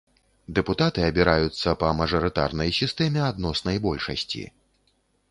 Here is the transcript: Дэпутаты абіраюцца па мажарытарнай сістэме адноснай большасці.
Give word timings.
Дэпутаты 0.59 1.01
абіраюцца 1.09 1.73
па 1.83 1.91
мажарытарнай 1.99 2.71
сістэме 2.77 3.21
адноснай 3.31 3.77
большасці. 3.85 4.43